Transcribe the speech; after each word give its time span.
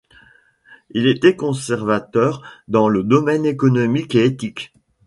Il 0.89 1.05
était 1.05 1.35
conservateur 1.35 2.41
dans 2.67 2.89
les 2.89 3.03
domaines 3.03 3.45
économiques 3.45 4.15
et 4.15 4.25
éthiques. 4.25 4.73